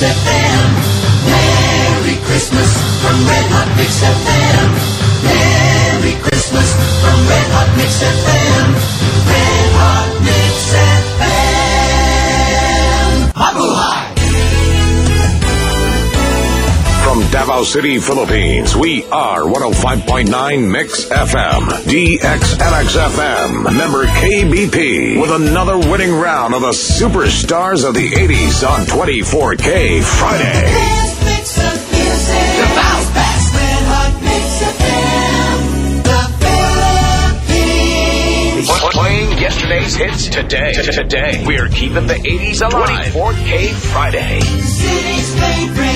[0.00, 0.87] Mix FM.
[17.18, 25.78] From Davao City, Philippines, we are 105.9 Mix FM, DXMX FM, member KBP, with another
[25.78, 31.08] winning round of the superstars of the 80s on 24K Friday.
[38.92, 40.72] Playing yesterday's hits today.
[40.72, 43.12] Today, we are keeping the 80s alive.
[43.12, 44.40] 24K Friday.
[44.40, 45.87] City's favorite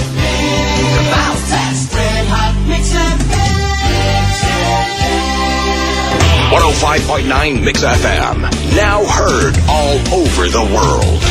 [6.82, 8.42] 105.9 Mix FM,
[8.74, 11.22] now heard all over the world.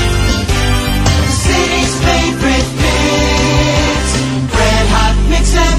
[1.27, 3.99] City's favorite mix.
[4.47, 5.75] Red Hot Mix FM.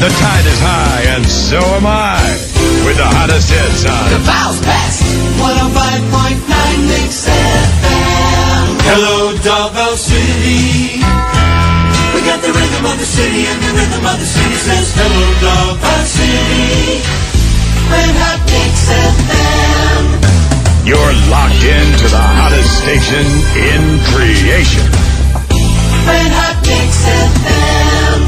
[0.00, 2.24] The tide is high, and so am I.
[2.88, 4.24] With the hottest hits The on.
[4.24, 5.04] Bounce Best.
[5.36, 8.80] 105.9 Mix FM.
[8.88, 11.04] Hello, Davao City.
[12.16, 15.20] We got the rhythm of the city, and the rhythm of the city says, Hello,
[15.44, 15.65] Davao
[23.16, 24.84] hottest in creation.
[26.04, 26.90] Red Hot Mix
[27.32, 28.18] FM.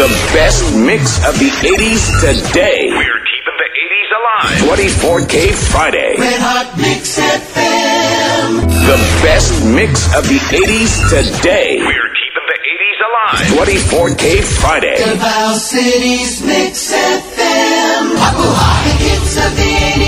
[0.00, 2.88] The best mix of the 80s today.
[2.88, 4.56] We're keeping the 80s alive.
[4.64, 6.14] 24K Friday.
[6.18, 8.64] Red Hot Mix FM.
[8.88, 11.78] The best mix of the 80s today.
[11.84, 13.44] We're keeping the 80s alive.
[13.68, 14.96] 24K Friday.
[14.96, 18.16] Davao City's Mix FM.
[18.16, 18.80] Mabuhay.
[18.88, 20.07] The hits of the 80s,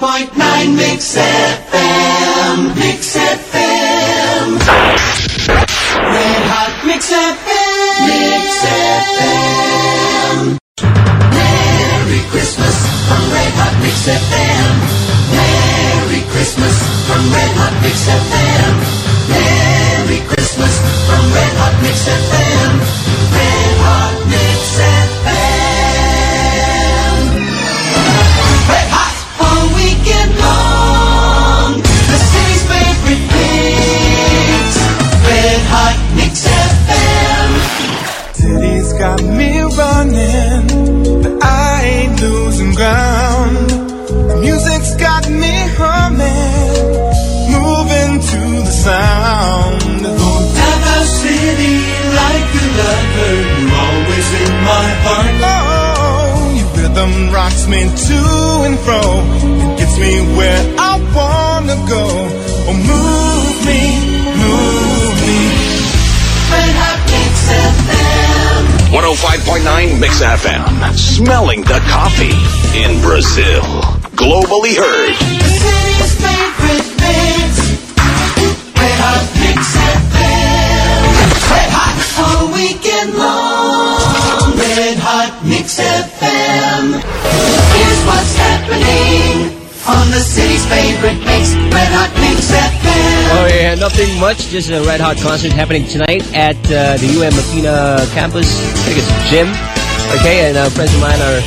[0.00, 2.74] 105.9 Mix FM.
[2.74, 4.56] Mix FM.
[6.16, 7.49] Red Hot Mix FM.
[57.00, 58.20] Rhythm rocks me to
[58.66, 59.00] and fro.
[59.72, 62.06] It gets me where I wanna go.
[62.68, 63.80] Oh, move me,
[64.36, 65.40] move me.
[66.52, 67.34] Red Hot Mix
[67.80, 68.62] FM.
[68.92, 70.94] 105.9 Mix FM.
[70.96, 72.36] Smelling the coffee
[72.76, 73.62] in Brazil.
[74.16, 75.16] Globally heard.
[75.40, 77.50] The city's favorite mix.
[78.76, 81.00] Red Hot Mix FM.
[81.48, 84.58] Red Hot all weekend long.
[84.58, 86.19] Red Hot Mix FM.
[88.70, 91.54] On the city's favorite mix.
[91.74, 92.54] Red Hot Mix.
[93.32, 94.50] Oh yeah, nothing much.
[94.50, 98.46] Just a red hot concert happening tonight at uh, the UM Matina campus.
[98.46, 99.48] I think it's gym.
[100.20, 101.40] Okay, and uh, friends of mine are,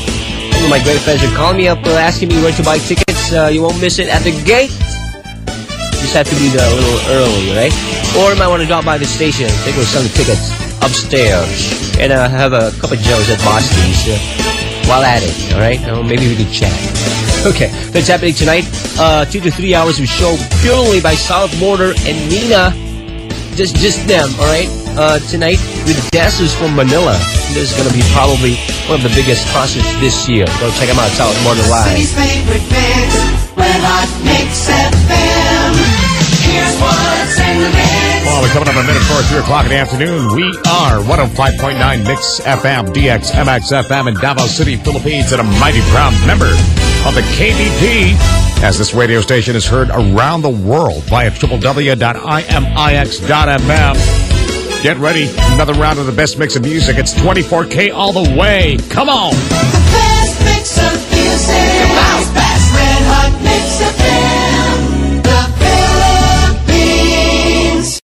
[0.56, 2.78] some of my great friends are calling me up, uh, asking me where to buy
[2.80, 3.32] tickets.
[3.32, 4.72] Uh, you won't miss it at the gate.
[4.72, 7.76] You Just have to be there a little early, right?
[8.20, 9.48] Or you might want to drop by the station.
[9.64, 10.52] Think we're selling tickets
[10.84, 14.53] upstairs, and uh, have a cup of joes at Boston's.
[14.88, 15.80] While at it, all right?
[15.84, 16.74] Uh, maybe we could chat.
[17.46, 18.64] Okay, that's happening tonight.
[18.98, 22.72] Uh, two to three hours of show purely by South Border and Nina.
[23.56, 24.70] Just, just them, all right?
[24.96, 27.18] Uh, tonight with dancers from Manila.
[27.52, 28.56] This is going to be probably
[28.88, 30.46] one of the biggest concerts this year.
[30.62, 31.92] Go check them out, South Border Live.
[31.92, 33.44] City's favorite mix.
[34.70, 35.74] FM.
[36.46, 38.13] Here's what's in the.
[38.34, 40.34] Well, we're coming up a minute before 3 o'clock in the afternoon.
[40.36, 45.82] We are 105.9 Mix FM, DX, MX FM in Davao City, Philippines, and a mighty
[45.92, 46.48] proud member
[47.06, 48.16] of the KBP.
[48.64, 51.94] As this radio station is heard around the world via www.imix.fm.
[54.82, 55.30] Get ready.
[55.54, 56.98] Another round of the best mix of music.
[56.98, 58.78] It's 24K all the way.
[58.90, 59.30] Come on.
[59.30, 61.63] The best mix of music.